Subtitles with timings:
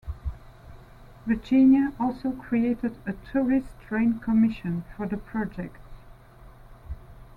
[1.27, 5.77] Virginia also created a "Tourist Train Commission," for the project.